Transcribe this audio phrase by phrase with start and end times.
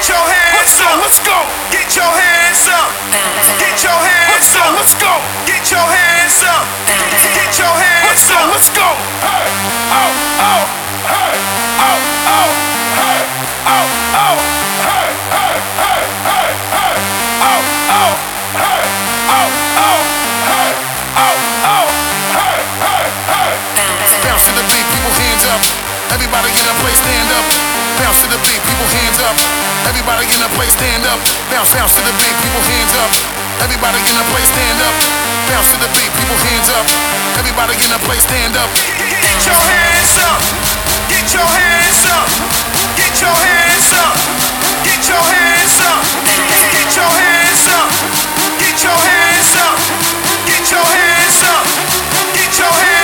[0.00, 0.96] Get your hands up.
[0.96, 1.36] Let's go.
[1.68, 2.88] Get your hands up.
[3.60, 4.72] Get your hands up.
[4.72, 5.12] Let's go.
[5.44, 6.64] Get your hands up.
[7.36, 8.48] Get your hands up.
[8.48, 8.88] Let's go.
[9.20, 9.44] Hey.
[9.92, 10.08] Oh,
[10.40, 10.64] oh.
[11.04, 11.36] Hey.
[11.84, 12.00] Oh,
[12.32, 12.48] oh.
[12.96, 13.20] Hey.
[13.68, 13.84] Oh,
[14.24, 14.36] oh.
[14.88, 15.08] Hey.
[15.36, 15.52] Hey.
[15.68, 16.00] Hey.
[16.24, 16.48] Hey.
[16.80, 16.96] Hey.
[17.44, 17.60] Oh,
[17.92, 18.12] oh.
[18.56, 18.80] Hey.
[19.36, 19.48] Oh,
[19.84, 20.00] oh.
[20.48, 20.70] Hey.
[21.12, 21.36] Oh,
[21.76, 21.86] oh.
[22.40, 22.56] Hey.
[22.88, 23.04] Hey.
[23.28, 23.52] Hey.
[24.24, 25.60] Bounce to the beat, people hands up.
[26.08, 29.36] Everybody in up, place, stand up bounce to the beat, people hands up.
[29.84, 31.20] Everybody in the place stand up.
[31.52, 33.12] Bounce, bounce to the beat, people hands up.
[33.60, 34.94] Everybody in the place stand up.
[35.52, 36.86] Bounce to the beat, people hands up.
[37.36, 38.70] Everybody in the place stand up.
[38.72, 40.40] Get your hands up.
[41.12, 42.28] Get your hands up.
[42.96, 44.16] Get your hands up.
[44.80, 46.00] Get your hands up.
[46.72, 47.88] Get your hands up.
[48.56, 49.76] Get your hands up.
[50.48, 51.64] Get your hands up.
[52.32, 52.99] Get your hands up.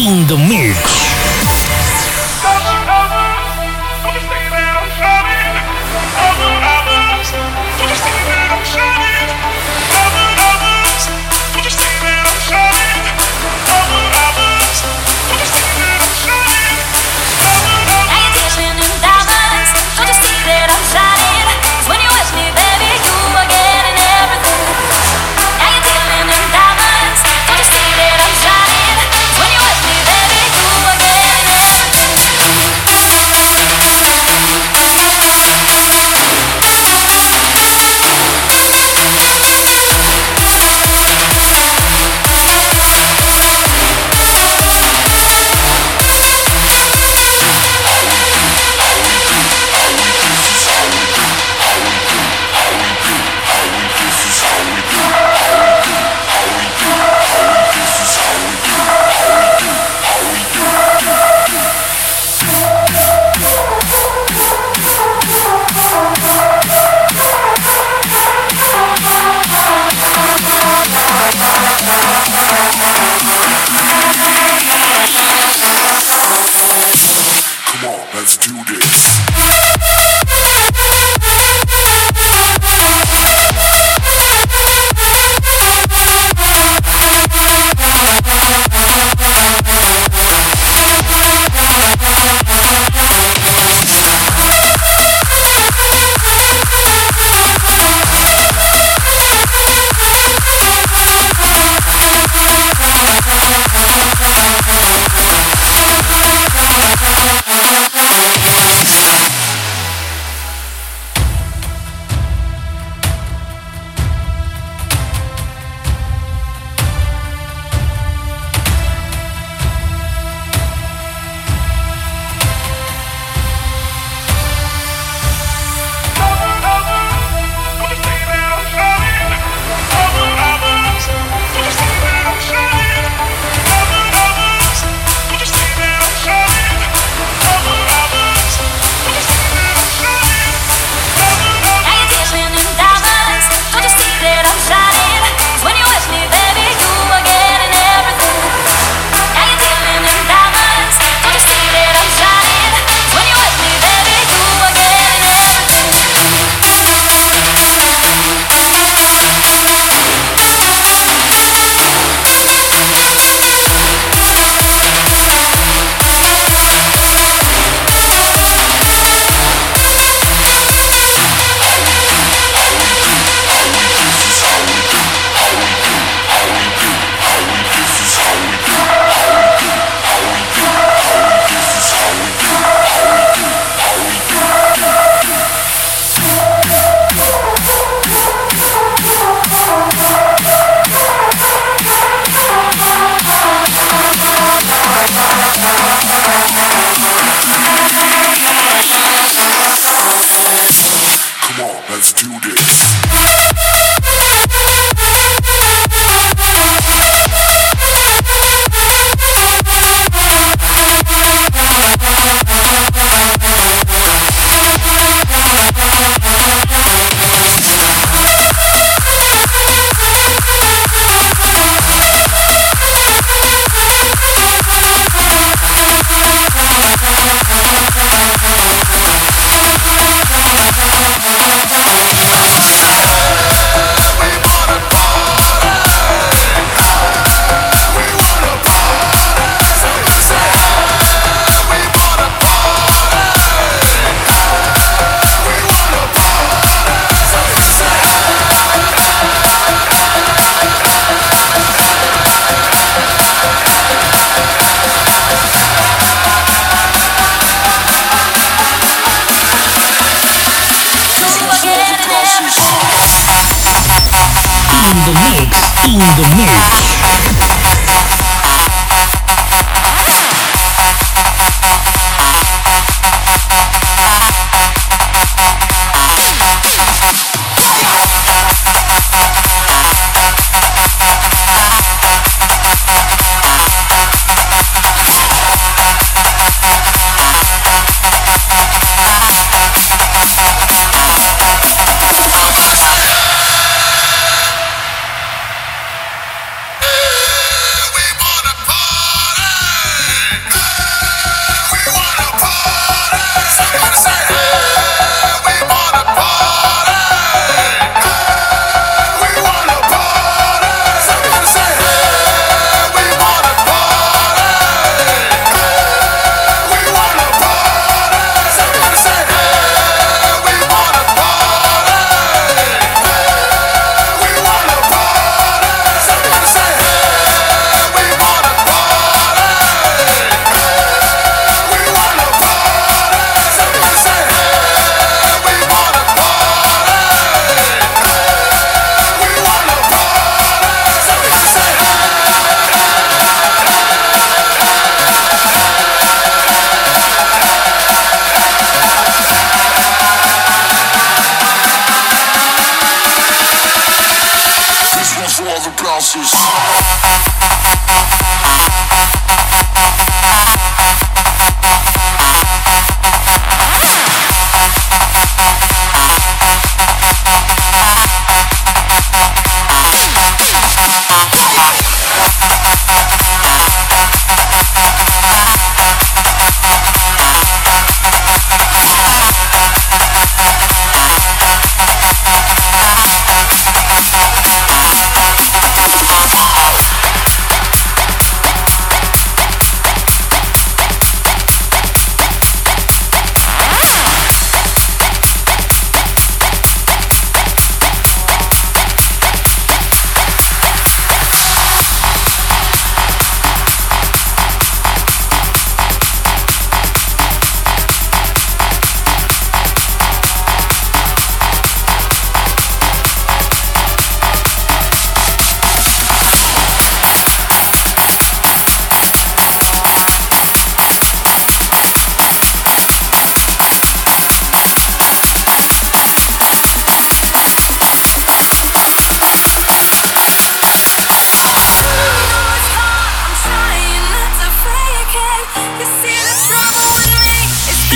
[0.00, 1.09] in the mix.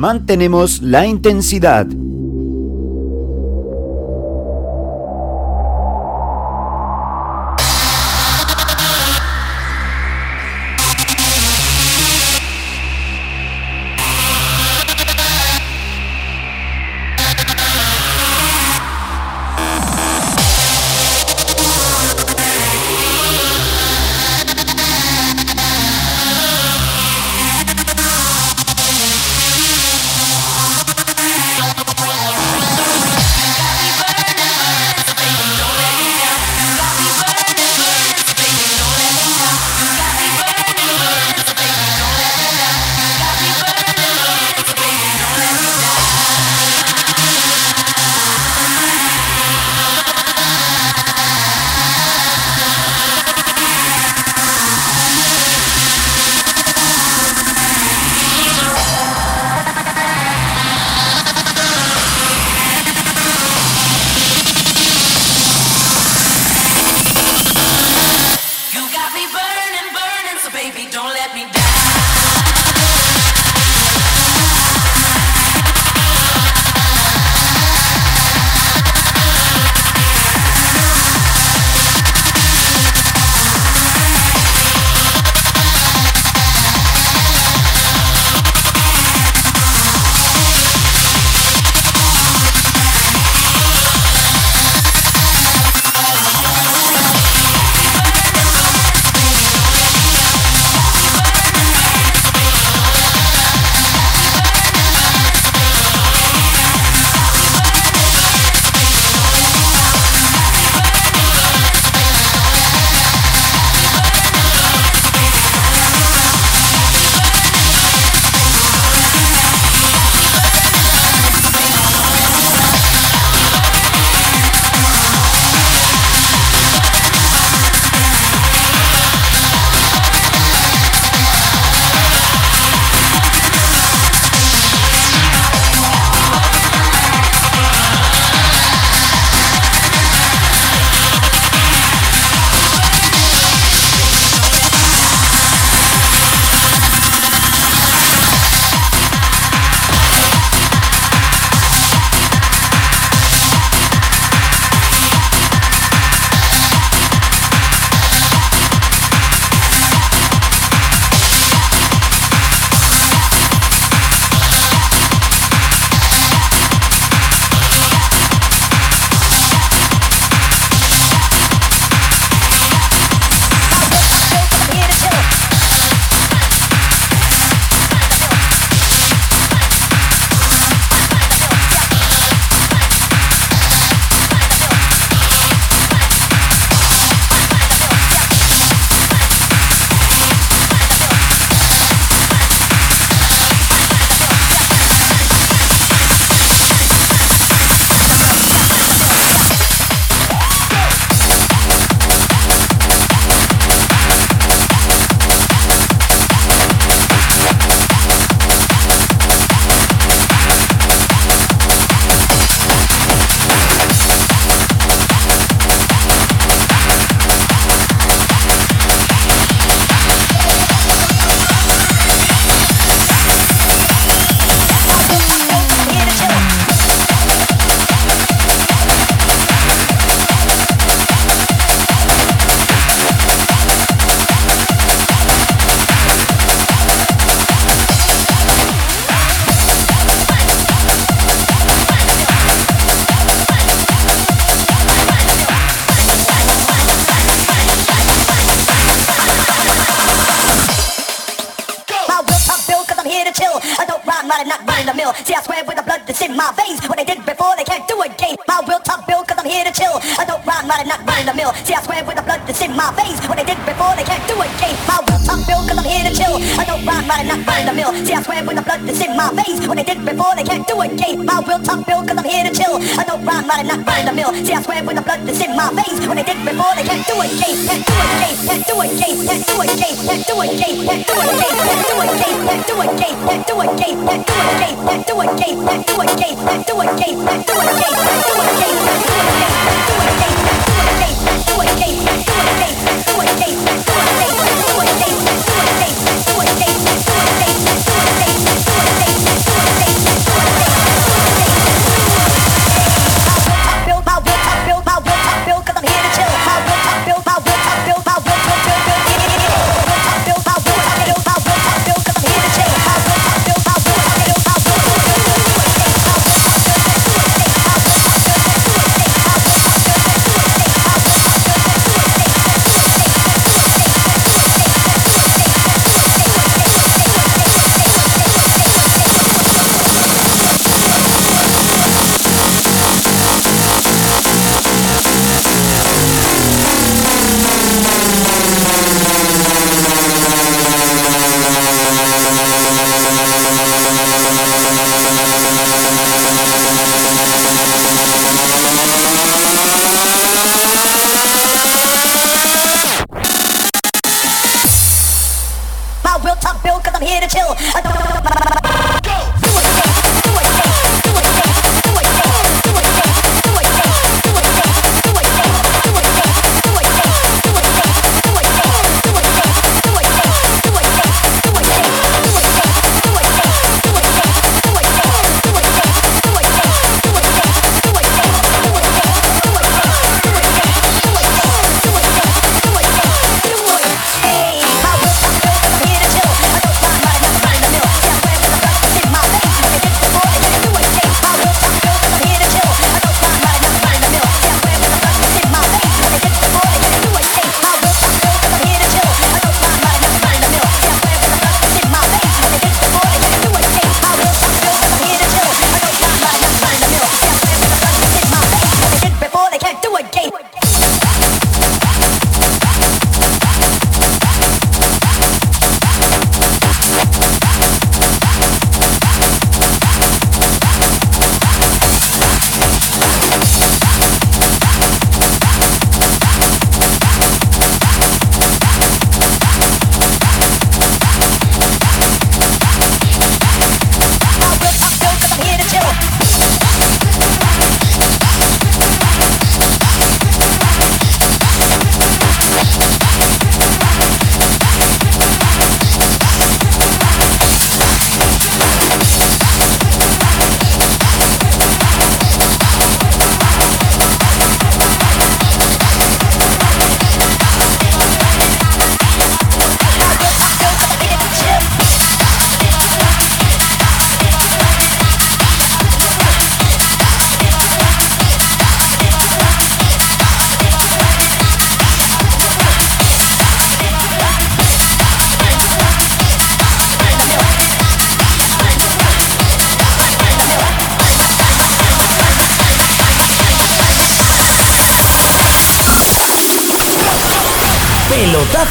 [0.00, 1.86] Mantenemos la intensidad.